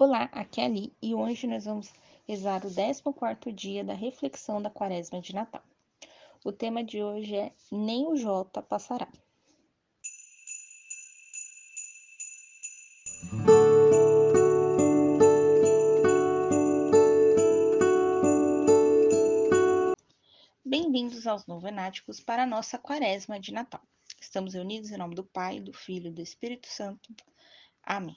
[0.00, 1.92] Olá, aqui é Ali e hoje nós vamos
[2.24, 2.72] rezar o
[3.12, 5.60] 14 dia da reflexão da quaresma de Natal.
[6.44, 9.08] O tema de hoje é Nem o Jota passará.
[20.64, 23.82] Bem-vindos aos novenáticos para a nossa quaresma de Natal.
[24.20, 27.12] Estamos reunidos em nome do Pai, do Filho e do Espírito Santo.
[27.82, 28.16] Amém.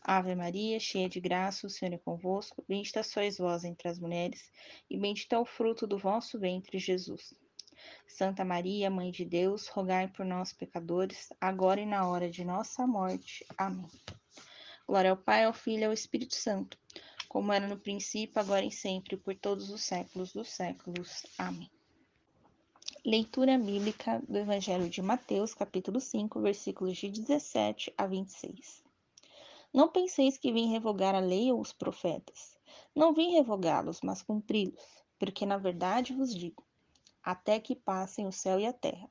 [0.00, 2.64] Ave Maria, cheia de graça, o Senhor é convosco.
[2.68, 4.50] Bendita sois vós entre as mulheres,
[4.88, 7.34] e bendito é o fruto do vosso ventre, Jesus.
[8.06, 12.86] Santa Maria, Mãe de Deus, rogai por nós, pecadores, agora e na hora de nossa
[12.86, 13.44] morte.
[13.56, 13.88] Amém.
[14.86, 16.78] Glória ao Pai, ao Filho e ao Espírito Santo,
[17.28, 21.26] como era no princípio, agora e sempre, por todos os séculos dos séculos.
[21.36, 21.70] Amém.
[23.04, 28.87] Leitura bíblica do Evangelho de Mateus, capítulo 5, versículos de 17 a 26.
[29.72, 32.56] Não penseis que vim revogar a lei ou os profetas.
[32.94, 34.82] Não vim revogá-los, mas cumpri-los,
[35.18, 36.64] porque na verdade vos digo:
[37.22, 39.10] até que passem o céu e a terra.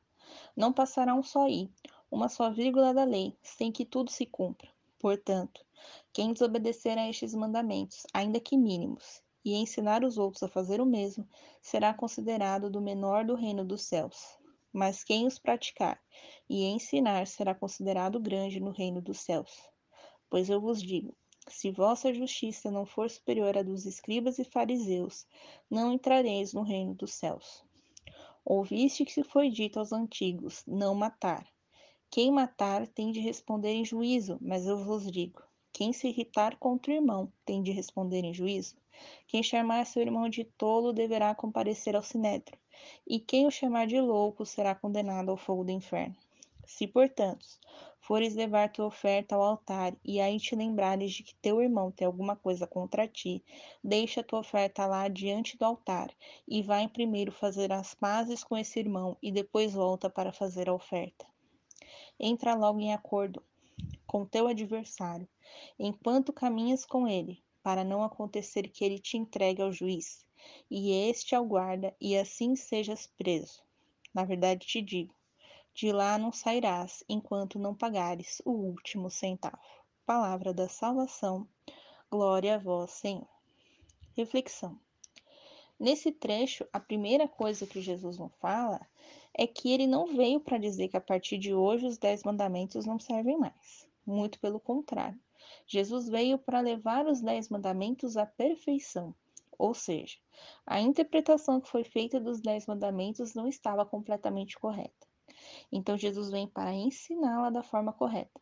[0.55, 1.71] Não passará um só i,
[2.09, 4.67] uma só vírgula da lei, sem que tudo se cumpra.
[4.99, 5.63] Portanto,
[6.11, 10.85] quem desobedecer a estes mandamentos, ainda que mínimos, e ensinar os outros a fazer o
[10.85, 11.27] mesmo,
[11.61, 14.37] será considerado do menor do reino dos céus.
[14.73, 16.01] Mas quem os praticar
[16.49, 19.69] e ensinar será considerado grande no reino dos céus.
[20.29, 21.15] Pois eu vos digo:
[21.47, 25.25] se vossa justiça não for superior à dos escribas e fariseus,
[25.69, 27.63] não entrareis no reino dos céus.
[28.43, 31.47] Ouviste que se foi dito aos antigos: não matar.
[32.09, 35.41] Quem matar tem de responder em juízo, mas eu vos digo:
[35.73, 38.75] quem se irritar contra o irmão tem de responder em juízo.
[39.27, 42.57] Quem chamar seu irmão de tolo deverá comparecer ao sinédrio,
[43.05, 46.15] e quem o chamar de louco será condenado ao fogo do inferno.
[46.65, 47.45] Se, portanto,
[48.07, 52.07] fores levar tua oferta ao altar e aí te lembrares de que teu irmão tem
[52.07, 53.43] alguma coisa contra ti,
[53.83, 56.09] deixa tua oferta lá diante do altar
[56.47, 60.73] e vai primeiro fazer as pazes com esse irmão e depois volta para fazer a
[60.73, 61.25] oferta.
[62.17, 63.43] Entra logo em acordo
[64.05, 65.27] com teu adversário,
[65.77, 70.25] enquanto caminhas com ele, para não acontecer que ele te entregue ao juiz,
[70.71, 73.61] e este ao guarda, e assim sejas preso.
[74.13, 75.13] Na verdade te digo,
[75.77, 79.59] de lá não sairás enquanto não pagares o último centavo.
[80.07, 81.47] Palavra da salvação.
[82.09, 83.27] Glória a vós, Senhor.
[84.15, 84.79] Reflexão.
[85.79, 88.81] Nesse trecho, a primeira coisa que Jesus não fala
[89.31, 92.87] é que ele não veio para dizer que a partir de hoje os dez mandamentos
[92.87, 93.87] não servem mais.
[94.03, 95.21] Muito pelo contrário.
[95.67, 99.13] Jesus veio para levar os dez mandamentos à perfeição.
[99.59, 100.17] Ou seja,
[100.65, 105.06] a interpretação que foi feita dos dez mandamentos não estava completamente correta.
[105.71, 108.39] Então Jesus vem para ensiná-la da forma correta.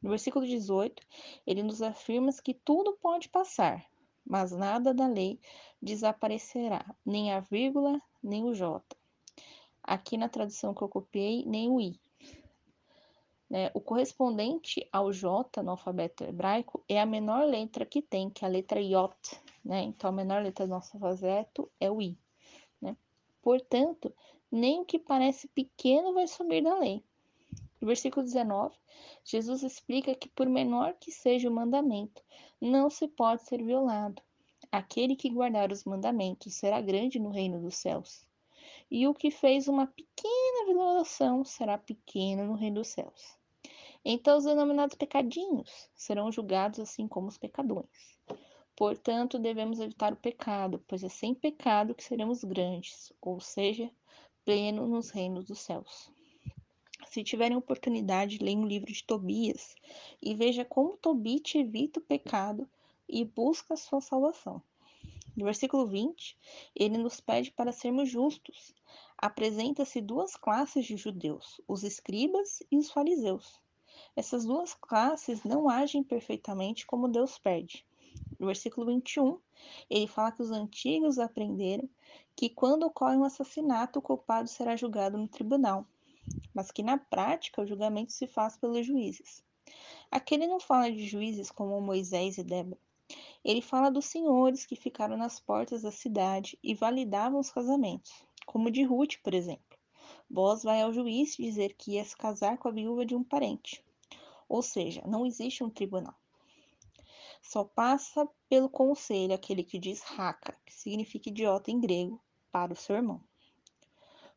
[0.00, 1.02] No versículo 18,
[1.46, 3.84] ele nos afirma que tudo pode passar,
[4.24, 5.40] mas nada da lei
[5.82, 8.84] desaparecerá, nem a vírgula, nem o J.
[9.82, 11.98] Aqui na tradução que eu copiei, nem o I.
[13.48, 13.70] Né?
[13.72, 18.48] O correspondente ao J no alfabeto hebraico é a menor letra que tem, que é
[18.48, 19.40] a letra Yot.
[19.64, 19.82] Né?
[19.82, 22.18] Então, a menor letra do nosso alfabeto é o I.
[22.80, 22.96] Né?
[23.42, 24.14] Portanto,
[24.50, 27.02] nem o que parece pequeno vai subir da lei.
[27.80, 28.76] No versículo 19,
[29.24, 32.22] Jesus explica que, por menor que seja o mandamento,
[32.60, 34.20] não se pode ser violado.
[34.70, 38.26] Aquele que guardar os mandamentos será grande no reino dos céus.
[38.90, 43.38] E o que fez uma pequena violação será pequeno no reino dos céus.
[44.04, 48.18] Então, os denominados pecadinhos serão julgados assim como os pecadores.
[48.74, 53.90] Portanto, devemos evitar o pecado, pois é sem pecado que seremos grandes, ou seja,
[54.48, 56.10] pleno nos reinos dos céus.
[57.06, 59.74] Se tiverem oportunidade, leiam um livro de Tobias
[60.22, 62.66] e veja como Tobit evita o pecado
[63.06, 64.62] e busca a sua salvação.
[65.36, 66.34] No versículo 20,
[66.74, 68.74] ele nos pede para sermos justos.
[69.18, 73.60] Apresenta-se duas classes de judeus, os escribas e os fariseus.
[74.16, 77.86] Essas duas classes não agem perfeitamente como Deus pede.
[78.38, 79.38] No versículo 21,
[79.90, 81.88] ele fala que os antigos aprenderam
[82.36, 85.84] que quando ocorre um assassinato, o culpado será julgado no tribunal,
[86.54, 89.42] mas que na prática o julgamento se faz pelos juízes.
[90.10, 92.80] Aqui ele não fala de juízes como Moisés e Débora.
[93.44, 98.12] Ele fala dos senhores que ficaram nas portas da cidade e validavam os casamentos,
[98.46, 99.78] como de Ruth, por exemplo.
[100.30, 103.82] Boaz vai ao juiz dizer que ia se casar com a viúva de um parente.
[104.48, 106.14] Ou seja, não existe um tribunal.
[107.42, 112.20] Só passa pelo conselho aquele que diz raca, que significa idiota em grego,
[112.50, 113.22] para o seu irmão.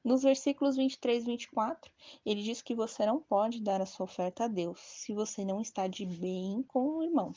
[0.04, 1.92] Nos versículos 23 e 24,
[2.26, 5.62] ele diz que você não pode dar a sua oferta a Deus se você não
[5.62, 7.34] está de bem com o irmão.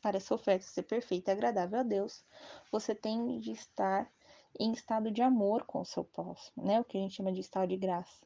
[0.00, 2.24] Para essa oferta ser perfeita e agradável a Deus,
[2.72, 4.10] você tem de estar
[4.58, 6.80] em estado de amor com o seu próximo, né?
[6.80, 8.24] O que a gente chama de estado de graça.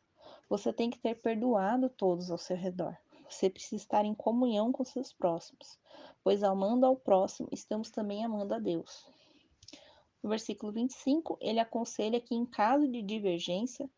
[0.49, 2.97] Você tem que ter perdoado todos ao seu redor.
[3.31, 5.79] Você precisa estar em comunhão com seus próximos,
[6.23, 9.07] pois amando ao próximo, estamos também amando a Deus.
[10.23, 13.89] No versículo 25, ele aconselha que, em caso de divergência,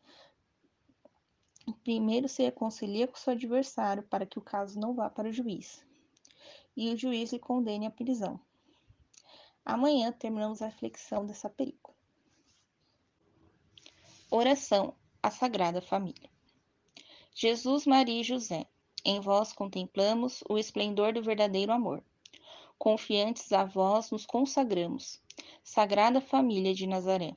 [1.83, 5.83] primeiro se reconcilia com seu adversário para que o caso não vá para o juiz
[6.75, 8.39] e o juiz lhe condene à prisão.
[9.65, 11.95] Amanhã terminamos a reflexão dessa película.
[14.29, 16.29] Oração à Sagrada Família.
[17.35, 18.67] Jesus, Maria e José,
[19.05, 22.03] em vós contemplamos o esplendor do verdadeiro amor.
[22.77, 25.21] Confiantes a vós nos consagramos,
[25.63, 27.35] Sagrada Família de Nazaré.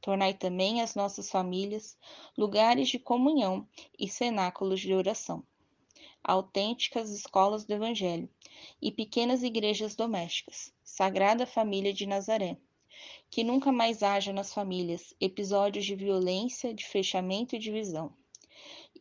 [0.00, 1.98] Tornai também as nossas famílias
[2.36, 3.66] lugares de comunhão
[3.98, 5.42] e cenáculos de oração,
[6.22, 8.28] autênticas escolas do Evangelho
[8.80, 10.72] e pequenas igrejas domésticas.
[10.84, 12.56] Sagrada Família de Nazaré.
[13.30, 18.14] Que nunca mais haja nas famílias episódios de violência, de fechamento e divisão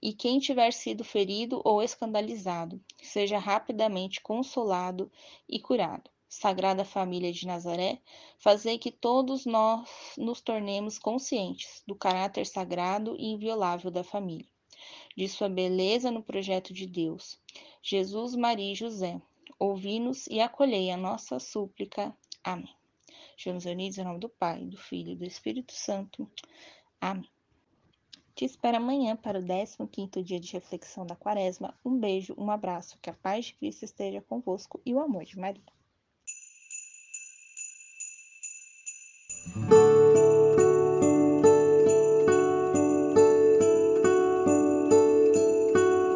[0.01, 5.11] e quem tiver sido ferido ou escandalizado, seja rapidamente consolado
[5.47, 6.09] e curado.
[6.27, 8.01] Sagrada Família de Nazaré,
[8.37, 14.45] fazei que todos nós nos tornemos conscientes do caráter sagrado e inviolável da família,
[15.15, 17.39] de sua beleza no projeto de Deus.
[17.81, 19.21] Jesus, Maria e José,
[19.57, 22.15] ouvi-nos e acolhei a nossa súplica.
[22.43, 22.75] Amém.
[23.37, 26.29] Estamos unidos em nome do Pai, do Filho e do Espírito Santo.
[26.99, 27.34] Amém.
[28.35, 31.73] Te espero amanhã para o 15º dia de reflexão da quaresma.
[31.85, 35.39] Um beijo, um abraço, que a paz de Cristo esteja convosco e o amor de
[35.39, 35.63] Maria.